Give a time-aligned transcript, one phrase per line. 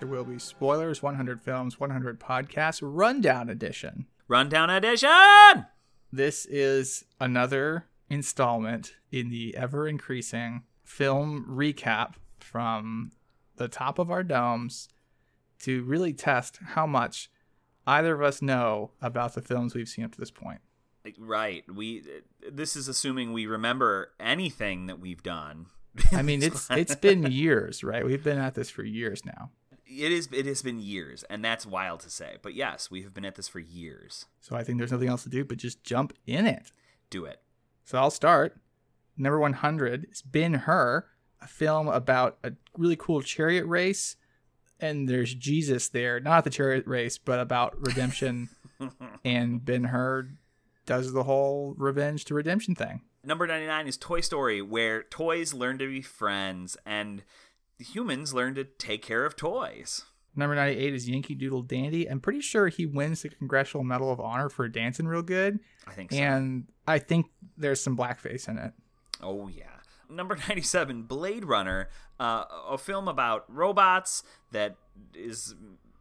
[0.00, 4.06] There will be spoilers 100 films, 100 podcasts, rundown edition.
[4.28, 5.66] Rundown edition!
[6.10, 13.12] This is another installment in the ever increasing film recap from
[13.56, 14.88] the top of our domes
[15.60, 17.30] to really test how much
[17.86, 20.62] either of us know about the films we've seen up to this point.
[21.18, 21.62] Right.
[21.70, 22.04] We
[22.50, 25.66] this is assuming we remember anything that we've done.
[26.10, 28.02] I mean, it's it's been years, right?
[28.02, 29.50] We've been at this for years now.
[29.90, 32.36] It is it has been years, and that's wild to say.
[32.42, 34.26] But yes, we have been at this for years.
[34.40, 36.70] So I think there's nothing else to do but just jump in it.
[37.10, 37.42] Do it.
[37.84, 38.56] So I'll start.
[39.16, 41.04] Number 100 is Ben Hur,
[41.42, 44.16] a film about a really cool chariot race.
[44.78, 48.48] And there's Jesus there, not the chariot race, but about redemption.
[49.24, 50.30] and Ben Hur
[50.86, 53.02] does the whole revenge to redemption thing.
[53.22, 57.22] Number 99 is Toy Story, where toys learn to be friends and
[57.80, 60.04] humans learn to take care of toys.
[60.36, 62.08] Number 98 is Yankee Doodle Dandy.
[62.08, 65.58] I'm pretty sure he wins the Congressional Medal of Honor for dancing real good.
[65.86, 66.18] I think so.
[66.18, 68.72] And I think there's some blackface in it.
[69.22, 69.64] Oh, yeah.
[70.08, 74.76] Number 97, Blade Runner, uh, a film about robots that
[75.14, 75.54] is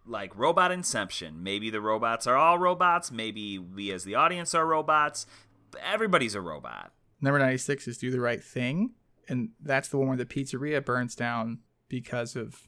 [0.06, 1.42] like robot inception.
[1.44, 3.12] Maybe the robots are all robots.
[3.12, 5.26] Maybe we as the audience are robots.
[5.84, 6.92] Everybody's a robot.
[7.22, 8.92] Number 96 is Do the Right Thing.
[9.28, 11.60] And that's the one where the pizzeria burns down
[11.90, 12.68] because of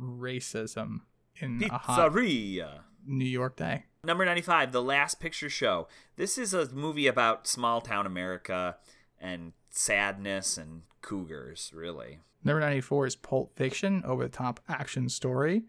[0.00, 1.00] racism
[1.36, 2.80] in a hot Pizzeria.
[3.06, 3.86] New York day.
[4.04, 5.88] Number 95, The Last Picture Show.
[6.16, 8.76] This is a movie about small town America
[9.18, 12.20] and sadness and cougars, really.
[12.44, 15.64] Number 94 is Pulp Fiction, over the top action story.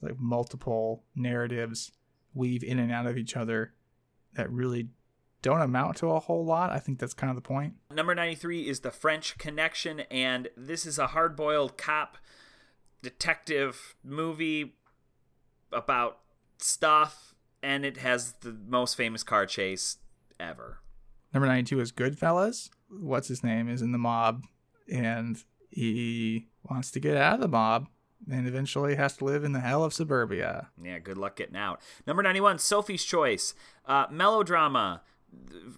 [0.00, 1.92] Like multiple narratives
[2.34, 3.72] weave in and out of each other
[4.34, 4.88] that really
[5.40, 6.70] don't amount to a whole lot.
[6.70, 7.74] I think that's kind of the point.
[7.90, 12.16] Number 93 is The French Connection, and this is a hard boiled cop
[13.04, 14.74] detective movie
[15.72, 16.18] about
[16.58, 19.98] stuff, and it has the most famous car chase
[20.40, 20.80] ever.
[21.32, 22.70] Number 92 is Goodfellas.
[22.88, 24.44] What's his name is in the mob,
[24.90, 27.88] and he wants to get out of the mob
[28.30, 30.70] and eventually has to live in the hell of suburbia.
[30.82, 31.80] Yeah, good luck getting out.
[32.06, 33.54] Number 91, Sophie's Choice.
[33.84, 35.02] Uh, melodrama.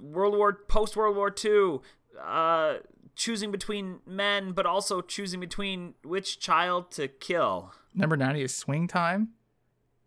[0.01, 1.81] World War, post World War II.
[2.23, 2.75] Uh,
[3.17, 7.73] choosing between men, but also choosing between which child to kill.
[7.95, 9.31] Number 90 is Swing Time.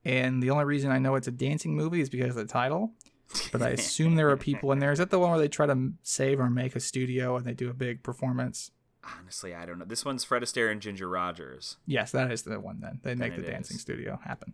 [0.05, 2.93] And the only reason I know it's a dancing movie is because of the title.
[3.51, 4.91] But I assume there are people in there.
[4.91, 7.53] Is that the one where they try to save or make a studio and they
[7.53, 8.71] do a big performance?
[9.03, 9.85] Honestly, I don't know.
[9.85, 11.77] This one's Fred Astaire and Ginger Rogers.
[11.85, 12.99] Yes, that is the one then.
[13.03, 13.81] They make the dancing is.
[13.81, 14.53] studio happen.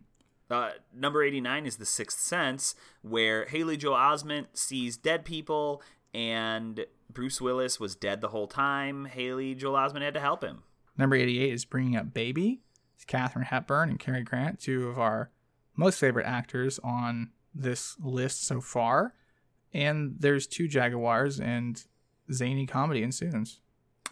[0.50, 5.82] Uh, number 89 is The Sixth Sense, where Haley Joel Osment sees dead people
[6.14, 9.06] and Bruce Willis was dead the whole time.
[9.06, 10.64] Haley Joel Osment had to help him.
[10.98, 12.62] Number 88 is Bringing Up Baby.
[12.96, 15.32] It's Katharine Hepburn and Cary Grant, two of our
[15.76, 19.14] most favorite actors on this list so far.
[19.74, 21.84] And there's two Jaguars and
[22.32, 23.60] zany comedy ensues.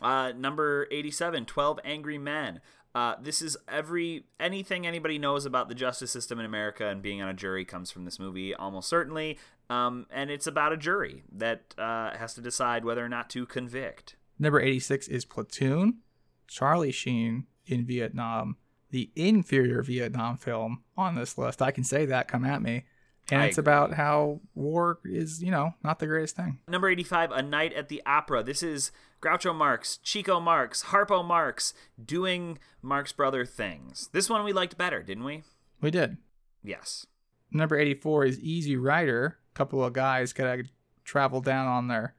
[0.01, 2.59] Uh, number 87, 12 Angry Men.
[2.95, 7.21] Uh, this is every anything anybody knows about the justice system in America and being
[7.21, 9.39] on a jury comes from this movie, almost certainly.
[9.69, 13.45] Um, and it's about a jury that uh, has to decide whether or not to
[13.45, 14.15] convict.
[14.37, 15.99] Number 86 is Platoon.
[16.47, 18.57] Charlie Sheen in Vietnam,
[18.91, 21.61] the inferior Vietnam film on this list.
[21.61, 22.85] I can say that, come at me.
[23.31, 26.59] And I it's about how war is, you know, not the greatest thing.
[26.67, 28.44] Number 85, A Night at the Opera.
[28.44, 28.91] This is
[29.22, 31.73] Groucho Marx, Chico Marx, Harpo Marx
[32.03, 34.09] doing Marx Brother things.
[34.11, 35.44] This one we liked better, didn't we?
[35.79, 36.17] We did.
[36.63, 37.07] Yes.
[37.51, 39.38] Number 84 is Easy Rider.
[39.53, 40.66] A couple of guys gotta
[41.05, 42.16] travel down on their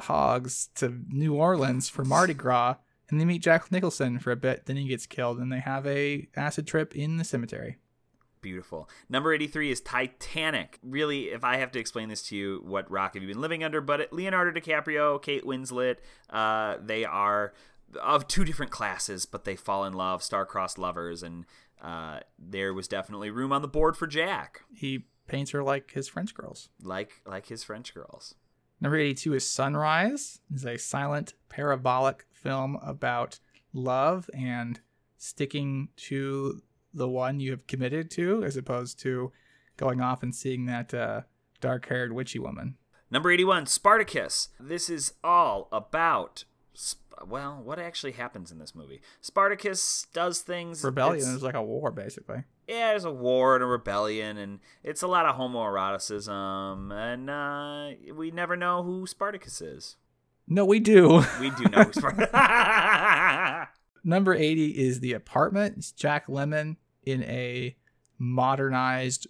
[0.00, 2.76] hogs to New Orleans for Mardi Gras,
[3.08, 4.66] and they meet Jack Nicholson for a bit.
[4.66, 7.76] Then he gets killed, and they have a acid trip in the cemetery.
[8.42, 8.88] Beautiful.
[9.08, 10.78] Number 83 is Titanic.
[10.82, 13.64] Really, if I have to explain this to you, what rock have you been living
[13.64, 13.80] under?
[13.80, 15.96] But Leonardo DiCaprio, Kate Winslet,
[16.28, 17.54] uh, they are
[18.02, 21.44] of two different classes, but they fall in love, star-crossed lovers, and
[21.82, 26.08] uh, there was definitely room on the board for Jack, He paints her like his
[26.08, 26.68] French girls.
[26.82, 28.34] like like his French girls.
[28.80, 30.40] Number 82 is Sunrise.
[30.52, 33.38] It's a silent parabolic film about
[33.72, 34.80] love and
[35.16, 36.60] sticking to
[36.94, 39.32] the one you have committed to as opposed to
[39.76, 41.22] going off and seeing that uh,
[41.60, 42.76] dark-haired witchy woman.
[43.10, 44.48] Number 81, Spartacus.
[44.60, 46.44] This is all about.
[47.26, 49.00] Well, what actually happens in this movie?
[49.20, 50.82] Spartacus does things.
[50.82, 52.44] Rebellion it's- is like a war basically.
[52.66, 58.14] yeah, there's a war and a rebellion, and it's a lot of homoeroticism, and uh,
[58.14, 59.96] we never know who Spartacus is.
[60.48, 61.22] No, we do.
[61.40, 62.30] We do know who Spartacus.
[64.04, 65.74] Number 80 is The Apartment.
[65.76, 67.76] It's Jack Lemmon in a
[68.18, 69.26] modernized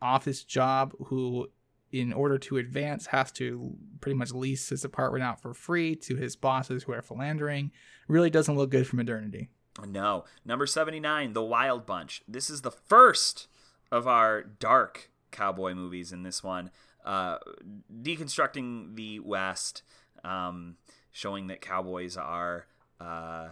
[0.00, 1.48] office job who,
[1.92, 6.16] in order to advance, has to pretty much lease his apartment out for free to
[6.16, 7.70] his bosses who are philandering.
[8.08, 9.48] Really doesn't look good for modernity.
[9.86, 10.24] No.
[10.44, 12.22] Number 79, The Wild Bunch.
[12.26, 13.48] This is the first
[13.90, 16.70] of our dark cowboy movies in this one.
[17.04, 17.38] Uh,
[18.02, 19.82] deconstructing the West,
[20.22, 20.76] um,
[21.12, 22.66] showing that cowboys are
[23.00, 23.48] uh,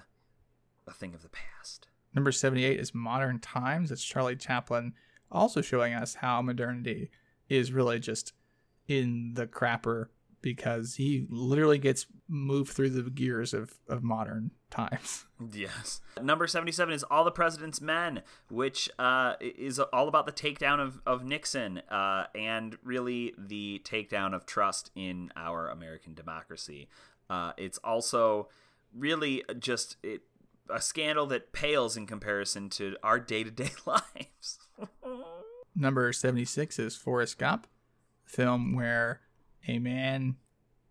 [0.86, 1.88] a thing of the past.
[2.18, 3.92] Number 78 is Modern Times.
[3.92, 4.92] It's Charlie Chaplin
[5.30, 7.12] also showing us how modernity
[7.48, 8.32] is really just
[8.88, 10.06] in the crapper
[10.42, 15.26] because he literally gets moved through the gears of, of modern times.
[15.52, 16.00] Yes.
[16.20, 21.00] Number 77 is All the President's Men, which uh, is all about the takedown of,
[21.06, 26.88] of Nixon uh, and really the takedown of trust in our American democracy.
[27.30, 28.48] Uh, it's also
[28.92, 30.22] really just it,
[30.70, 34.58] a scandal that pales in comparison to our day to day lives.
[35.74, 37.66] Number 76 is Forrest Gump,
[38.24, 39.20] film where
[39.66, 40.36] a man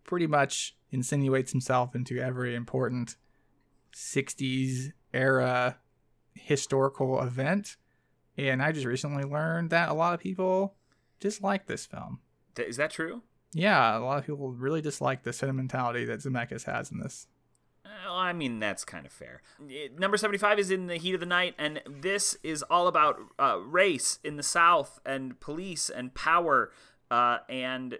[0.03, 3.15] pretty much insinuates himself into every important
[3.93, 5.77] 60s era
[6.33, 7.75] historical event.
[8.37, 10.75] And I just recently learned that a lot of people
[11.19, 12.19] dislike this film.
[12.57, 13.23] Is that true?
[13.53, 17.27] Yeah, a lot of people really dislike the sentimentality that Zemeckis has in this.
[18.27, 19.41] I mean, that's kind of fair.
[19.97, 23.59] Number 75 is in the heat of the night, and this is all about uh,
[23.59, 26.71] race in the South and police and power.
[27.09, 27.99] Uh, and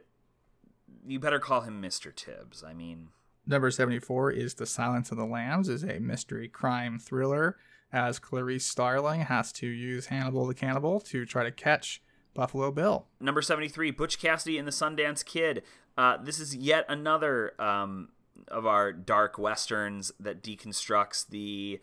[1.07, 2.13] you better call him Mr.
[2.13, 2.63] Tibbs.
[2.63, 3.09] I mean,
[3.45, 7.57] number 74 is The Silence of the Lambs, is a mystery crime thriller
[7.91, 12.01] as Clarice Starling has to use Hannibal the Cannibal to try to catch
[12.33, 13.07] Buffalo Bill.
[13.19, 15.63] Number 73, Butch Cassidy and the Sundance Kid.
[15.97, 18.09] Uh, this is yet another um,
[18.49, 21.79] of our dark westerns that deconstructs the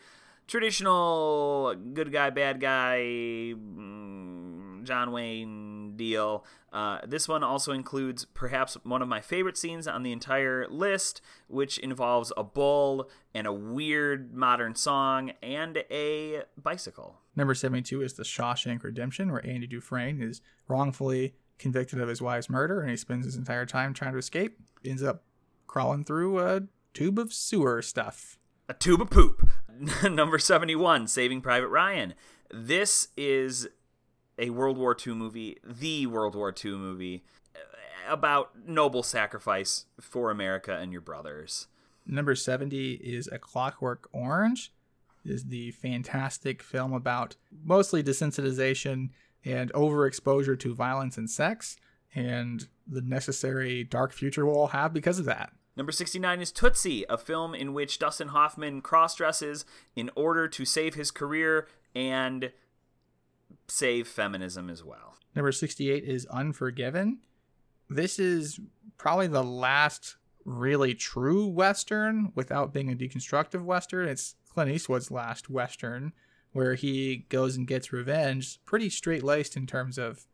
[0.46, 2.98] traditional good guy, bad guy,
[3.54, 6.44] mm, John Wayne deal.
[6.72, 11.20] Uh, this one also includes perhaps one of my favorite scenes on the entire list,
[11.46, 17.20] which involves a bull and a weird modern song and a bicycle.
[17.36, 22.50] Number 72 is The Shawshank Redemption, where Andy Dufresne is wrongfully convicted of his wife's
[22.50, 24.58] murder and he spends his entire time trying to escape.
[24.84, 25.22] Ends up
[25.74, 26.62] crawling through a
[26.92, 28.38] tube of sewer stuff.
[28.68, 29.44] A tube of poop.
[30.08, 32.14] Number 71, Saving Private Ryan.
[32.48, 33.66] This is
[34.38, 37.24] a World War II movie, the World War II movie,
[38.08, 41.66] about noble sacrifice for America and your brothers.
[42.06, 44.72] Number 70 is A Clockwork Orange.
[45.24, 47.34] It is the fantastic film about
[47.64, 49.08] mostly desensitization
[49.44, 51.76] and overexposure to violence and sex,
[52.14, 55.52] and the necessary dark future we'll all have because of that.
[55.76, 59.64] Number 69 is Tootsie, a film in which Dustin Hoffman cross dresses
[59.96, 62.52] in order to save his career and
[63.68, 65.16] save feminism as well.
[65.34, 67.18] Number 68 is Unforgiven.
[67.90, 68.60] This is
[68.98, 74.08] probably the last really true Western without being a deconstructive Western.
[74.08, 76.12] It's Clint Eastwood's last Western
[76.52, 80.24] where he goes and gets revenge, pretty straight laced in terms of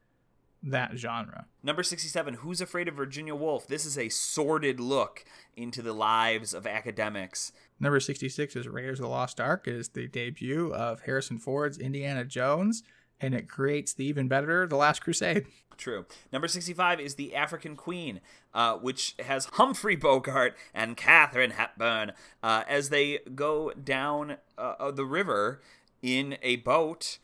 [0.62, 1.46] that genre.
[1.62, 3.66] Number 67, Who's Afraid of Virginia Woolf?
[3.66, 5.24] This is a sordid look
[5.56, 7.52] into the lives of academics.
[7.78, 9.66] Number 66 is Raiders of the Lost Ark.
[9.66, 12.82] It is the debut of Harrison Ford's Indiana Jones,
[13.20, 15.46] and it creates the even better The Last Crusade.
[15.78, 16.04] True.
[16.30, 18.20] Number 65 is The African Queen,
[18.52, 22.12] uh, which has Humphrey Bogart and Katharine Hepburn
[22.42, 25.62] uh, as they go down uh, the river
[26.02, 27.18] in a boat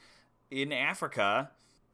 [0.50, 1.50] in Africa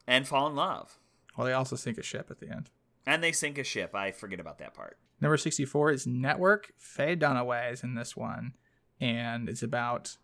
[0.07, 0.99] and fall in love.
[1.37, 2.69] Well, they also sink a ship at the end.
[3.05, 3.95] And they sink a ship.
[3.95, 4.97] I forget about that part.
[5.19, 6.73] Number 64 is Network.
[6.77, 8.53] Faye Dunaway is in this one.
[8.99, 10.17] And it's about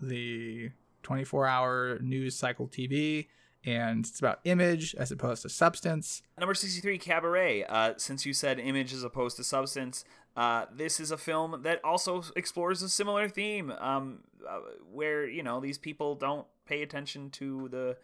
[0.00, 0.70] the
[1.02, 3.28] 24 hour news cycle TV.
[3.64, 6.22] And it's about image as opposed to substance.
[6.38, 7.64] Number 63, Cabaret.
[7.64, 10.04] Uh, since you said image as opposed to substance,
[10.36, 14.58] uh, this is a film that also explores a similar theme um, uh,
[14.90, 17.96] where, you know, these people don't pay attention to the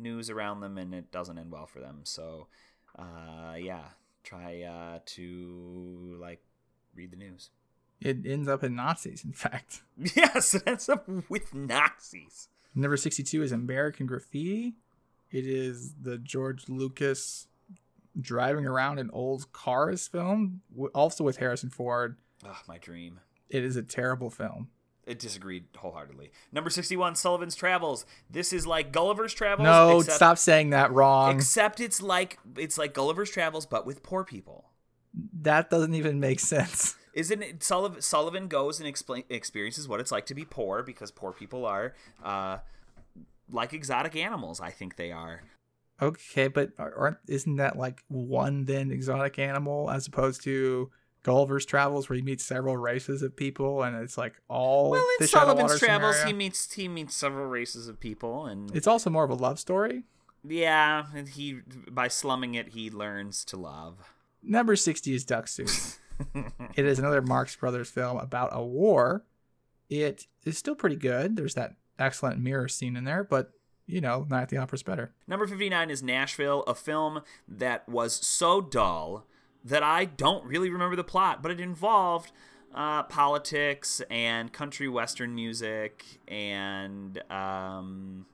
[0.00, 2.00] news around them and it doesn't end well for them.
[2.04, 2.48] So,
[2.98, 3.84] uh, yeah,
[4.24, 6.42] try uh, to like
[6.94, 7.50] read the news.
[8.00, 9.82] It ends up in Nazis, in fact.
[10.16, 12.48] Yes, it ends up with Nazis.
[12.74, 14.74] Number 62 is American Graffiti.
[15.30, 17.46] It is the George Lucas
[18.18, 20.62] driving around in old cars film,
[20.94, 22.16] also with Harrison Ford.
[22.44, 23.20] Oh, my dream.
[23.48, 24.68] It is a terrible film.
[25.10, 26.30] It disagreed wholeheartedly.
[26.52, 28.06] Number 61, Sullivan's Travels.
[28.30, 29.64] This is like Gulliver's Travels.
[29.64, 31.34] No, except, stop saying that wrong.
[31.34, 34.70] Except it's like it's like Gulliver's Travels, but with poor people.
[35.42, 36.94] That doesn't even make sense.
[37.12, 38.00] Isn't it Sullivan?
[38.00, 41.94] Sullivan goes and explain experiences what it's like to be poor because poor people are
[42.22, 42.58] uh,
[43.50, 44.60] like exotic animals.
[44.60, 45.42] I think they are.
[46.00, 50.90] Okay, but aren't isn't that like one then exotic animal as opposed to
[51.22, 55.26] Gulliver's Travels where he meets several races of people and it's like all Well, in
[55.26, 56.26] fish out of Sullivan's Travels, scenario?
[56.26, 59.58] he meets he meets several races of people, and It's also more of a love
[59.58, 60.04] story.
[60.42, 61.60] yeah, and he
[61.90, 63.98] by slumming it, he learns to love.
[64.42, 65.68] Number 60 is Duck Soup.
[66.74, 69.24] it is another Marx Brothers film about a war.
[69.90, 71.36] It is still pretty good.
[71.36, 73.52] There's that excellent mirror scene in there, but
[73.86, 75.12] you know, Night at the Opera's better.
[75.26, 79.26] Number 59 is Nashville, a film that was so dull
[79.64, 82.32] that I don't really remember the plot, but it involved
[82.74, 88.26] uh, politics and country western music, and um,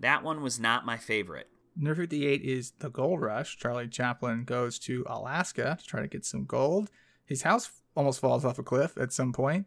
[0.00, 1.48] that one was not my favorite.
[1.74, 3.56] Number 58 is The Gold Rush.
[3.56, 6.90] Charlie Chaplin goes to Alaska to try to get some gold.
[7.24, 9.66] His house almost falls off a cliff at some point.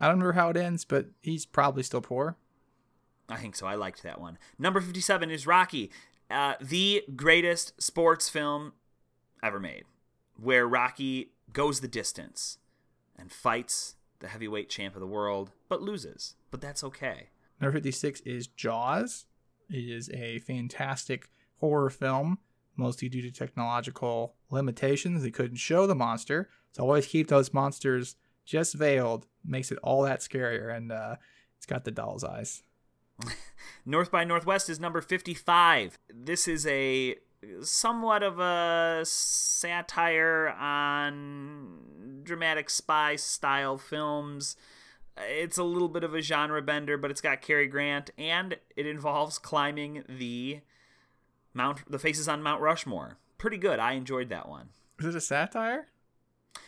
[0.00, 2.36] I don't remember how it ends, but he's probably still poor.
[3.28, 3.66] I think so.
[3.66, 4.38] I liked that one.
[4.58, 5.90] Number 57 is Rocky,
[6.30, 8.72] uh, the greatest sports film
[9.42, 9.84] ever made,
[10.40, 12.58] where Rocky goes the distance
[13.18, 16.34] and fights the heavyweight champ of the world, but loses.
[16.50, 17.28] But that's okay.
[17.60, 19.26] Number 56 is Jaws.
[19.70, 21.28] It is a fantastic
[21.60, 22.38] horror film,
[22.76, 25.22] mostly due to technological limitations.
[25.22, 29.26] They couldn't show the monster, so always keep those monsters just veiled.
[29.44, 31.16] Makes it all that scarier, and uh,
[31.56, 32.62] it's got the doll's eyes.
[33.86, 35.98] North by Northwest is number 55.
[36.12, 37.16] This is a
[37.62, 44.56] somewhat of a satire on dramatic spy style films.
[45.16, 48.86] It's a little bit of a genre bender, but it's got Cary Grant and it
[48.86, 50.60] involves climbing the
[51.54, 53.16] Mount the faces on Mount Rushmore.
[53.38, 53.78] Pretty good.
[53.78, 54.68] I enjoyed that one.
[54.98, 55.88] Is it a satire?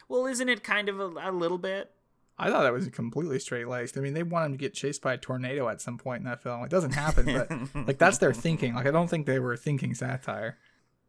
[0.08, 1.92] Well, isn't it kind of a, a little bit?
[2.38, 3.98] I thought that was completely straight laced.
[3.98, 6.24] I mean, they want him to get chased by a tornado at some point in
[6.26, 6.62] that film.
[6.62, 7.50] It doesn't happen, but
[7.86, 8.74] like that's their thinking.
[8.74, 10.58] Like I don't think they were thinking satire.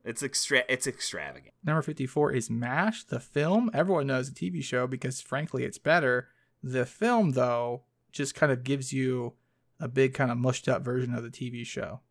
[0.04, 1.54] It's extra it's extravagant.
[1.64, 3.70] Number 54 is MASH, the film.
[3.74, 6.30] Everyone knows the TV show because, frankly, it's better.
[6.64, 9.34] The film, though, just kind of gives you
[9.80, 12.02] a big, kind of mushed up version of the TV show.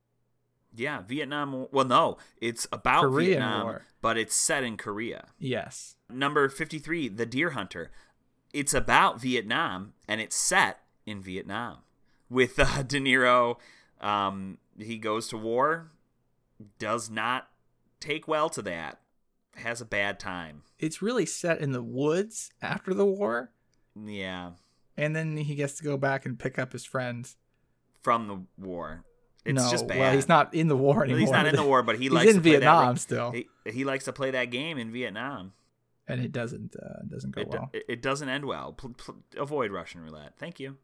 [0.75, 1.67] Yeah, Vietnam.
[1.73, 3.87] Well, no, it's about Korean Vietnam, War.
[4.01, 5.29] but it's set in Korea.
[5.39, 5.97] Yes.
[6.11, 7.91] Number 53, The Deer Hunter.
[8.53, 11.79] It's about Vietnam and it's set in Vietnam
[12.31, 13.57] with uh, De Niro.
[14.01, 15.91] Um, he goes to war,
[16.79, 17.49] does not
[18.01, 19.01] take well to that,
[19.57, 20.63] has a bad time.
[20.79, 23.51] It's really set in the woods after the war,
[24.01, 24.53] Yeah,
[24.97, 27.37] and then he gets to go back and pick up his friends.
[28.03, 29.05] from the war.
[29.45, 29.99] It's no, just bad.
[29.99, 31.21] well, he's not in the war Well, anymore.
[31.21, 33.85] he's not in the war, but he he's likes in Vietnam that, still, He, he
[33.85, 35.53] likes to play that game in Vietnam.
[36.09, 37.71] And it doesn't uh, doesn't go It, well.
[37.73, 38.73] it, it doesn't end well.
[38.73, 40.35] Pl- pl- avoid Russian roulette.
[40.39, 40.77] Thank you.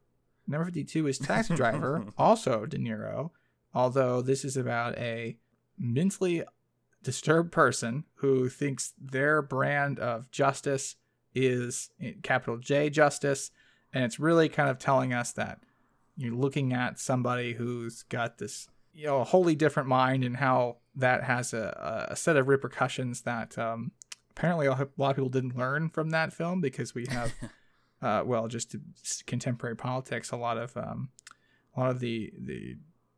[0.47, 3.31] Number 52 is Taxi Driver, also De Niro,
[3.73, 5.37] although this is about a
[5.79, 6.45] mentally
[7.03, 10.97] disturbed person who thinks their brand of justice
[11.35, 11.91] is
[12.23, 13.51] capital J justice.
[13.93, 15.61] And it's really kind of telling us that
[16.17, 20.77] you're looking at somebody who's got this, you know, a wholly different mind and how
[20.97, 23.93] that has a, a set of repercussions that um,
[24.37, 27.33] apparently a lot of people didn't learn from that film because we have
[28.03, 28.77] uh, well, just
[29.27, 31.11] contemporary politics, a lot of um,
[31.77, 32.77] a lot of the the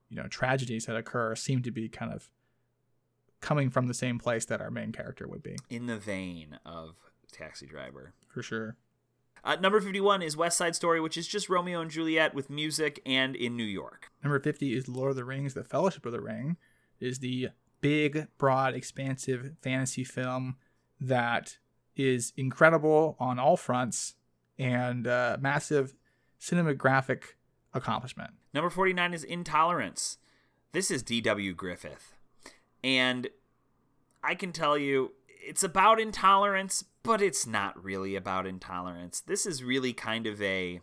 [0.09, 2.31] you know tragedies that occur seem to be kind of
[3.41, 6.97] coming from the same place that our main character would be, In the vein of
[7.31, 8.15] Taxi Driver.
[8.27, 8.77] for sure.
[9.45, 13.01] Uh, number 51 is West Side Story, which is just Romeo and Juliet with music
[13.07, 14.11] and in New York.
[14.25, 16.57] Number fifty is Lord of the Rings: The Fellowship of the Ring,
[16.99, 20.57] is the big, broad, expansive fantasy film
[21.01, 21.59] that
[21.97, 24.15] is incredible on all fronts
[24.59, 25.95] and uh, massive
[26.41, 27.23] cinematographic
[27.75, 28.33] accomplishment.
[28.53, 30.19] Number 49 is Intolerance.
[30.73, 31.55] This is D.W.
[31.55, 32.15] Griffith.
[32.83, 33.29] And
[34.23, 39.21] I can tell you, it's about intolerance, but it's not really about intolerance.
[39.21, 40.81] This is really kind of a.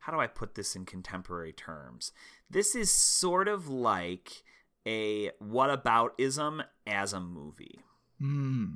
[0.00, 2.12] How do I put this in contemporary terms?
[2.48, 4.42] This is sort of like
[4.86, 7.80] a whataboutism as a movie.
[8.18, 8.66] Hmm.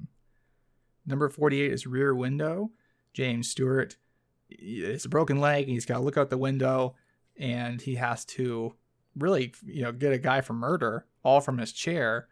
[1.07, 2.71] Number 48 is Rear Window.
[3.13, 3.97] James Stewart
[4.59, 6.95] it's a broken leg he's got to look out the window
[7.39, 8.75] and he has to
[9.17, 12.29] really, you know, get a guy for murder all from his chair.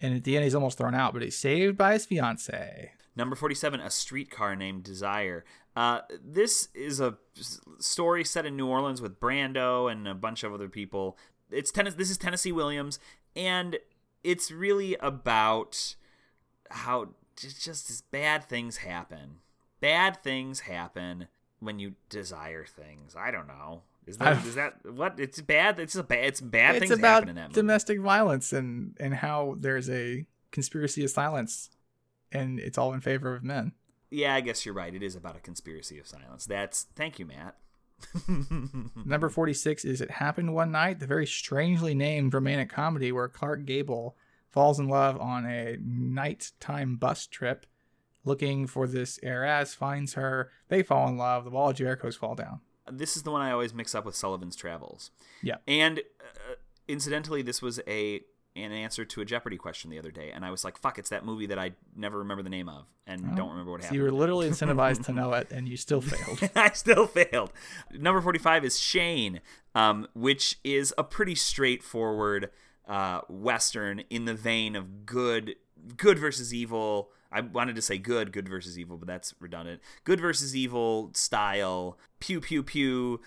[0.00, 2.92] And at the end, he's almost thrown out, but he's saved by his fiance.
[3.16, 5.44] Number 47, A Streetcar Named Desire.
[5.74, 7.16] Uh, this is a
[7.78, 11.16] story set in New Orleans with Brando and a bunch of other people.
[11.50, 11.94] It's tennis.
[11.94, 12.98] This is Tennessee Williams,
[13.34, 13.78] and
[14.22, 15.96] it's really about
[16.70, 19.40] how just as bad things happen.
[19.80, 21.28] bad things happen
[21.60, 23.14] when you desire things.
[23.16, 23.82] I don't know.
[24.06, 25.18] Is that is that what?
[25.18, 25.80] It's bad.
[25.80, 26.24] It's a bad.
[26.24, 27.54] It's bad it's things about happen in that movie.
[27.54, 31.70] domestic violence and and how there's a conspiracy of silence,
[32.30, 33.72] and it's all in favor of men.
[34.10, 34.94] yeah, I guess you're right.
[34.94, 36.46] It is about a conspiracy of silence.
[36.46, 37.56] That's thank you, Matt.
[39.06, 43.64] Number 46 is It Happened One Night, the very strangely named romantic comedy where Clark
[43.64, 44.16] Gable
[44.56, 47.66] falls in love on a nighttime bus trip
[48.24, 52.34] looking for this heiress, finds her, they fall in love, the wall of Jericho's fall
[52.34, 52.60] down.
[52.90, 55.10] this is the one I always mix up with Sullivan's Travels.
[55.42, 55.56] Yeah.
[55.68, 56.54] And uh,
[56.88, 58.22] incidentally, this was a
[58.56, 61.10] an answer to a Jeopardy question the other day, and I was like, "Fuck!" It's
[61.10, 63.96] that movie that I never remember the name of and don't remember what So happened.
[63.98, 66.50] you were literally incentivized to know it, and you still failed.
[66.56, 67.52] I still failed.
[67.92, 69.40] Number 45 is Shane,
[69.74, 72.48] um, which is a pretty straightforward
[72.86, 75.56] uh, Western in the vein of good,
[75.96, 77.10] good versus evil.
[77.32, 79.82] I wanted to say good, good versus evil, but that's redundant.
[80.04, 83.20] Good versus evil style, pew, pew, pew,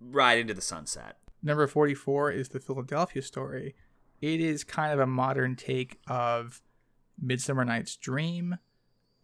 [0.00, 1.18] ride into the sunset.
[1.42, 3.74] Number 44 is The Philadelphia Story.
[4.20, 6.62] It is kind of a modern take of
[7.20, 8.56] Midsummer Night's Dream,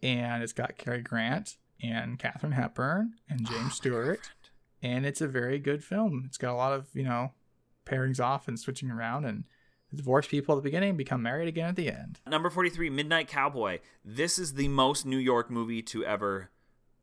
[0.01, 4.19] and it's got Cary Grant and Katharine Hepburn and James Stewart,
[4.81, 6.23] and it's a very good film.
[6.25, 7.31] It's got a lot of, you know,
[7.85, 9.43] pairings off and switching around, and
[9.91, 12.19] the divorced people at the beginning become married again at the end.
[12.27, 13.79] Number 43, Midnight Cowboy.
[14.03, 16.49] This is the most New York movie to ever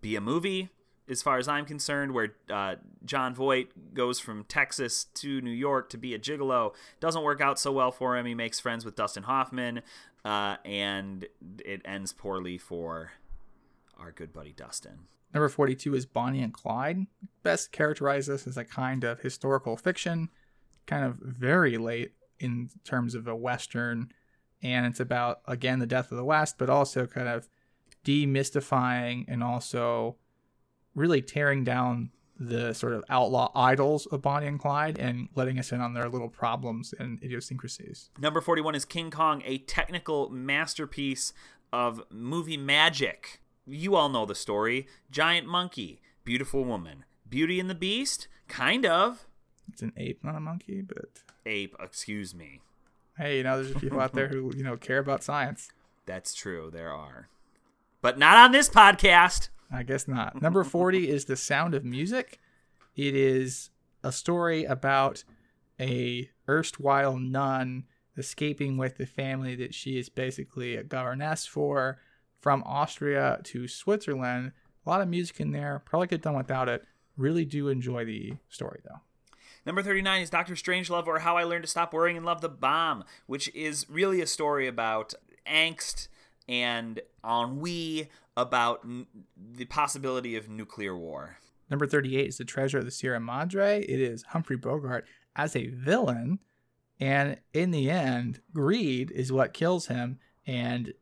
[0.00, 0.70] be a movie,
[1.08, 5.90] as far as I'm concerned, where uh, Jon Voight goes from Texas to New York
[5.90, 6.74] to be a gigolo.
[7.00, 8.26] Doesn't work out so well for him.
[8.26, 9.82] He makes friends with Dustin Hoffman,
[10.24, 11.26] uh, and
[11.64, 13.12] it ends poorly for
[13.98, 15.06] our good buddy Dustin.
[15.32, 17.06] Number 42 is Bonnie and Clyde.
[17.42, 20.28] Best characterize this as a kind of historical fiction,
[20.90, 24.10] kind of very late in terms of a Western.
[24.62, 27.48] And it's about, again, the death of the West, but also kind of
[28.04, 30.16] demystifying and also
[30.94, 35.72] really tearing down the sort of outlaw idols of Bonnie and Clyde and letting us
[35.72, 38.10] in on their little problems and idiosyncrasies.
[38.18, 41.32] Number 41 is King Kong, a technical masterpiece
[41.72, 43.42] of movie magic.
[43.66, 49.26] You all know the story Giant Monkey, Beautiful Woman, Beauty and the Beast, kind of.
[49.72, 51.06] It's an ape, not a monkey, but
[51.46, 52.60] Ape, excuse me.
[53.16, 55.70] hey, you know, there's people out there who, you know, care about science.
[56.06, 57.28] That's true, there are.
[58.02, 59.48] But not on this podcast.
[59.72, 60.40] I guess not.
[60.42, 62.40] Number 40 is The Sound of Music.
[62.96, 63.70] It is
[64.02, 65.24] a story about
[65.78, 67.84] a erstwhile nun
[68.16, 71.98] escaping with the family that she is basically a governess for
[72.40, 74.52] from Austria to Switzerland.
[74.84, 75.82] A lot of music in there.
[75.84, 76.84] Probably could have done without it.
[77.16, 79.00] Really do enjoy the story though.
[79.70, 82.48] Number 39 is Doctor Strangelove or How I Learned to Stop Worrying and Love the
[82.48, 85.14] Bomb, which is really a story about
[85.46, 86.08] angst
[86.48, 89.06] and ennui about n-
[89.36, 91.36] the possibility of nuclear war.
[91.70, 93.84] Number 38 is The Treasure of the Sierra Madre.
[93.84, 95.06] It is Humphrey Bogart
[95.36, 96.40] as a villain.
[96.98, 100.18] And in the end, greed is what kills him.
[100.48, 100.94] And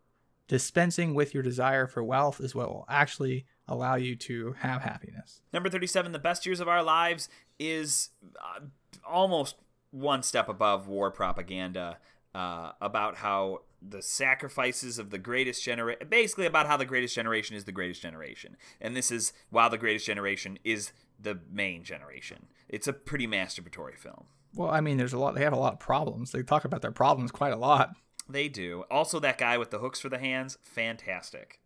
[0.47, 5.43] dispensing with your desire for wealth is what will actually allow you to have happiness.
[5.53, 7.29] Number 37, The Best Years of Our Lives,
[7.59, 8.61] is uh,
[9.07, 9.57] almost
[9.91, 11.99] one step above war propaganda
[12.35, 17.57] uh, about how the sacrifices of the greatest generation, basically about how the greatest generation
[17.57, 18.57] is the greatest generation.
[18.81, 22.47] And this is while the greatest generation is the main generation.
[22.69, 24.25] It's a pretty masturbatory film.
[24.55, 26.33] Well, I mean, there's a lot, they have a lot of problems.
[26.33, 27.95] They talk about their problems quite a lot.
[28.29, 28.85] They do.
[28.91, 31.61] Also, that guy with the hooks for the hands, fantastic.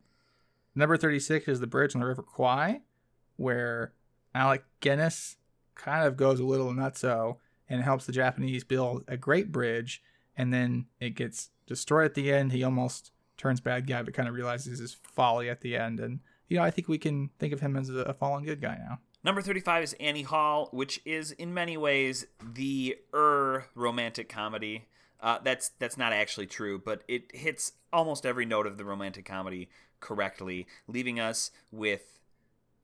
[0.75, 2.81] Number 36 is The Bridge on the River Kwai,
[3.37, 3.93] where
[4.35, 5.37] Alec Guinness
[5.75, 7.37] kind of goes a little nutso
[7.69, 10.03] and helps the Japanese build a great bridge,
[10.37, 12.53] and then it gets destroyed at the end.
[12.53, 16.01] He almost turns bad guy, but kind of realizes his folly at the end.
[16.01, 18.79] And, you know, I think we can think of him as a, fallen good guy
[18.79, 18.99] now.
[19.25, 24.87] Number 35 is Annie Hall, which is in many ways the er romantic comedy.
[25.23, 29.25] Uh, that's that's not actually true, but it hits almost every note of the romantic
[29.25, 29.69] comedy
[30.01, 32.19] correctly, leaving us with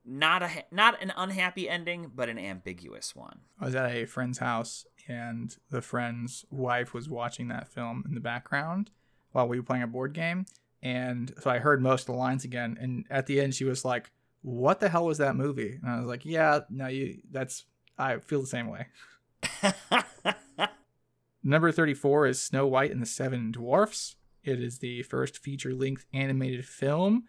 [0.05, 3.39] not a not an unhappy ending, but an ambiguous one.
[3.59, 8.13] I was at a friend's house, and the friend's wife was watching that film in
[8.15, 8.89] the background
[9.33, 10.45] while we were playing a board game.
[10.81, 12.77] And so I heard most of the lines again.
[12.79, 15.99] And at the end, she was like, "What the hell was that movie?" And I
[15.99, 17.19] was like, "Yeah, no, you.
[17.29, 17.65] That's
[17.97, 18.87] I feel the same way."
[21.43, 24.15] Number 34 is Snow White and the Seven Dwarfs.
[24.43, 27.25] It is the first feature length animated film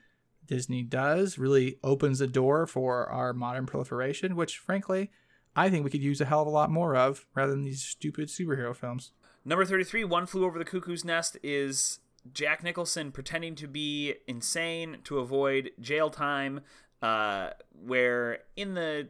[0.46, 1.38] Disney does.
[1.38, 5.10] Really opens the door for our modern proliferation, which, frankly,
[5.54, 7.82] I think we could use a hell of a lot more of rather than these
[7.82, 9.12] stupid superhero films.
[9.44, 12.00] Number 33, One Flew Over the Cuckoo's Nest, is
[12.32, 16.60] Jack Nicholson pretending to be insane to avoid jail time,
[17.00, 19.08] uh, where in the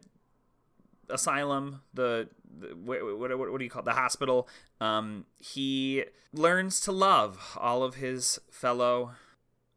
[1.08, 2.39] asylum, the, the
[2.84, 3.84] what, what, what, do you call it?
[3.84, 4.48] the hospital,
[4.80, 9.12] um, he learns to love all of his fellow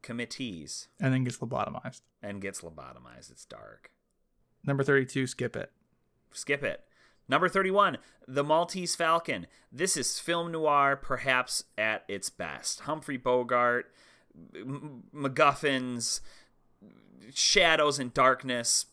[0.01, 2.01] committees and then gets lobotomized.
[2.21, 3.31] And gets lobotomized.
[3.31, 3.91] It's dark.
[4.65, 5.71] Number 32, skip it.
[6.31, 6.83] Skip it.
[7.27, 9.47] Number 31, The Maltese Falcon.
[9.71, 12.81] This is film noir, perhaps at its best.
[12.81, 13.91] Humphrey Bogart,
[14.55, 16.19] M- MacGuffins,
[17.33, 18.87] shadows and darkness.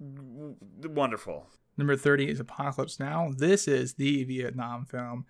[0.00, 1.48] W- wonderful.
[1.78, 3.30] Number 30 is Apocalypse Now.
[3.34, 5.24] This is the Vietnam film.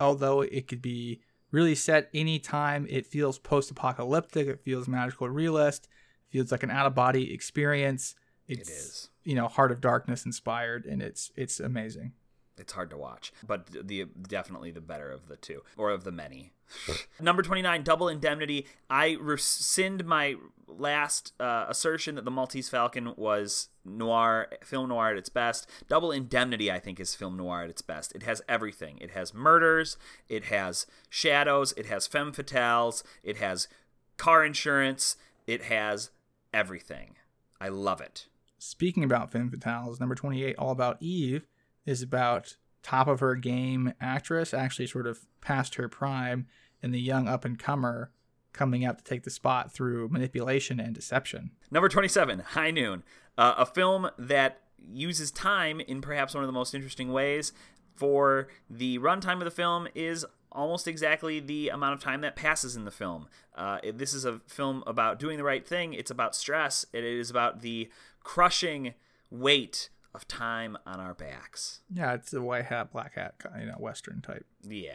[0.00, 1.20] Although it could be
[1.50, 6.70] really set anytime, it feels post apocalyptic, it feels magical realist, it feels like an
[6.70, 8.14] out of body experience.
[8.48, 9.10] It's, it is.
[9.22, 12.12] You know, Heart of Darkness inspired, and it's it's amazing.
[12.56, 16.12] It's hard to watch, but the definitely the better of the two, or of the
[16.12, 16.52] many.
[17.20, 18.66] Number 29, Double Indemnity.
[18.88, 20.36] I rescind my
[20.66, 25.68] last uh, assertion that The Maltese Falcon was noir, film noir at its best.
[25.88, 28.14] Double Indemnity, I think, is film noir at its best.
[28.14, 28.98] It has everything.
[28.98, 29.96] It has murders,
[30.28, 33.68] it has shadows, it has femme fatales, it has
[34.16, 36.10] car insurance, it has
[36.52, 37.16] everything.
[37.60, 38.26] I love it.
[38.58, 41.46] Speaking about femme fatales, number 28, All About Eve,
[41.86, 46.46] is about top of her game actress, actually sort of past her prime,
[46.82, 48.10] and the young up and comer
[48.52, 51.50] coming up to take the spot through manipulation and deception.
[51.70, 53.02] Number 27, High Noon,
[53.36, 57.52] uh, a film that uses time in perhaps one of the most interesting ways.
[57.96, 62.76] For the runtime of the film is almost exactly the amount of time that passes
[62.76, 63.28] in the film.
[63.54, 65.94] Uh, this is a film about doing the right thing.
[65.94, 66.86] It's about stress.
[66.92, 67.88] It is about the
[68.22, 68.94] crushing
[69.30, 71.80] weight of time on our backs.
[71.92, 74.46] Yeah, it's a white hat, black hat, you know, Western type.
[74.62, 74.94] Yeah.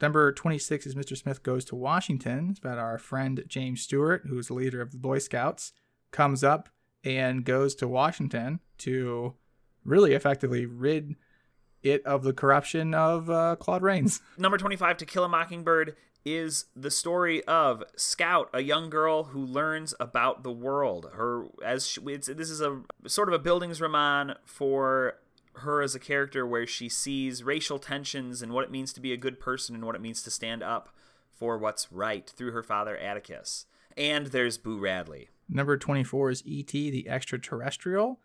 [0.00, 1.16] Number 26 is Mr.
[1.16, 2.48] Smith Goes to Washington.
[2.50, 5.72] It's about our friend James Stewart, who is the leader of the Boy Scouts,
[6.10, 6.68] comes up
[7.04, 9.34] and goes to Washington to
[9.84, 11.14] really effectively rid
[11.84, 14.20] it of the corruption of uh, Claude Rains.
[14.38, 19.44] Number 25, To Kill a Mockingbird, is the story of Scout, a young girl who
[19.44, 21.10] learns about the world.
[21.14, 25.18] Her as she, this is a sort of a bildungsroman for
[25.56, 29.12] her as a character where she sees racial tensions and what it means to be
[29.12, 30.88] a good person and what it means to stand up
[31.30, 33.66] for what's right through her father Atticus.
[33.96, 35.28] And there's Boo Radley.
[35.48, 36.90] Number 24 is E.T.
[36.90, 38.18] the Extraterrestrial.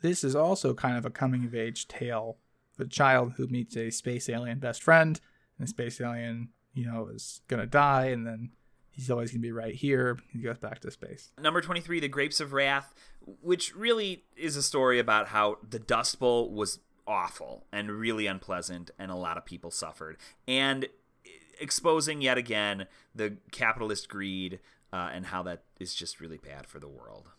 [0.00, 2.38] This is also kind of a coming of age tale
[2.78, 5.20] a child who meets a space alien best friend,
[5.58, 8.50] and the space alien you know, is to die and then
[8.90, 10.18] he's always to be right here.
[10.30, 11.32] He goes back to space.
[11.40, 12.94] Number 23, The Grapes of Wrath,
[13.42, 18.90] which really is a story about how the Dust Bowl was awful and really unpleasant
[18.98, 20.18] and a lot of people suffered.
[20.46, 20.86] And
[21.58, 24.60] exposing yet again the capitalist greed
[24.92, 27.30] uh, and how that is just really bad for the world.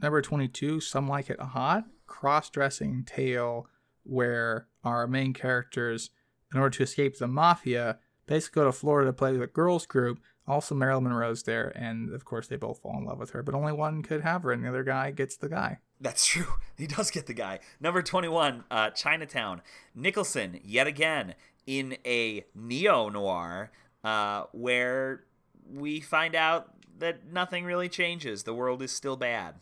[0.00, 3.66] Number 22, Some Like It Hot, cross dressing tale
[4.08, 6.10] where our main characters,
[6.52, 9.86] in order to escape the mafia, basically go to Florida to play with a girls
[9.86, 10.20] group.
[10.46, 13.42] Also, Marilyn Monroe's there, and of course, they both fall in love with her.
[13.42, 15.78] But only one could have her, and the other guy gets the guy.
[16.00, 16.54] That's true.
[16.76, 17.60] He does get the guy.
[17.80, 19.60] Number 21, uh, Chinatown.
[19.94, 21.34] Nicholson, yet again,
[21.66, 23.70] in a neo noir
[24.02, 25.24] uh, where
[25.70, 28.44] we find out that nothing really changes.
[28.44, 29.56] The world is still bad.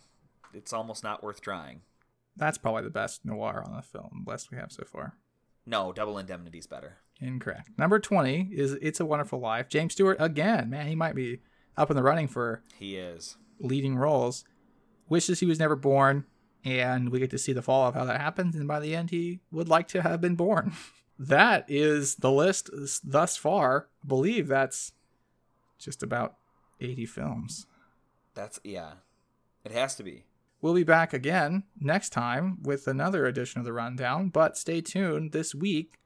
[0.54, 1.80] It's almost not worth trying.
[2.37, 5.14] That's probably the best noir on the film, best we have so far.
[5.64, 6.99] No, Double Indemnity's better.
[7.20, 7.70] Incorrect.
[7.79, 9.68] Number 20 is It's a Wonderful Life.
[9.68, 11.40] James Stewart, again, man, he might be
[11.77, 14.44] up in the running for he is leading roles.
[15.09, 16.25] Wishes he was never born,
[16.64, 18.55] and we get to see the fall of how that happens.
[18.55, 20.72] And by the end, he would like to have been born.
[21.18, 22.70] that is the list
[23.05, 23.88] thus far.
[24.05, 24.92] I believe that's
[25.79, 26.37] just about
[26.81, 27.66] 80 films.
[28.35, 28.92] That's, yeah,
[29.64, 30.25] it has to be.
[30.61, 35.33] We'll be back again next time with another edition of the rundown, but stay tuned
[35.33, 35.99] this week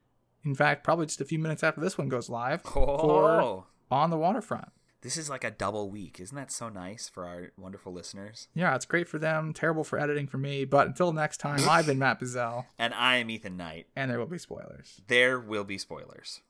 [0.45, 2.71] in fact, probably just a few minutes after this one goes live oh.
[2.71, 4.69] for On the Waterfront.
[5.03, 6.21] This is like a double week.
[6.21, 8.49] Isn't that so nice for our wonderful listeners?
[8.53, 10.67] Yeah, it's great for them, terrible for editing for me.
[10.67, 12.67] But until next time, I've been Matt Bizzell.
[12.79, 13.87] And I am Ethan Knight.
[13.97, 15.01] And there will be spoilers.
[15.09, 16.43] There will be spoilers.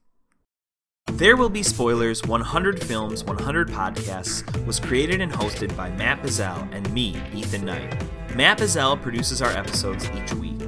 [1.13, 6.67] There Will Be Spoilers 100 Films, 100 Podcasts was created and hosted by Matt Bizzell
[6.73, 7.95] and me, Ethan Knight.
[8.35, 10.61] Matt Bizzell produces our episodes each week.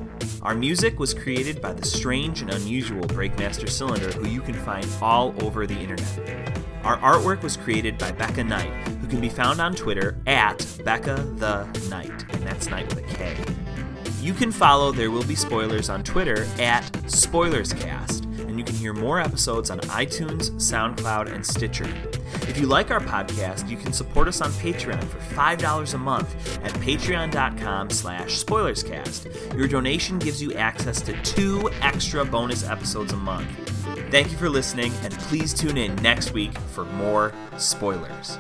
[0.43, 4.87] Our music was created by the strange and unusual Breakmaster Cylinder, who you can find
[5.01, 6.59] all over the internet.
[6.85, 11.15] Our artwork was created by Becca Knight, who can be found on Twitter at Becca
[11.37, 13.37] the Knight, and that's Knight with a K.
[14.21, 18.93] You can follow There Will Be Spoilers on Twitter at SpoilersCast and you can hear
[18.93, 21.89] more episodes on iTunes, SoundCloud, and Stitcher.
[22.43, 26.59] If you like our podcast, you can support us on Patreon for $5 a month
[26.63, 29.57] at patreon.com slash spoilerscast.
[29.57, 33.49] Your donation gives you access to two extra bonus episodes a month.
[34.11, 38.39] Thank you for listening, and please tune in next week for more spoilers.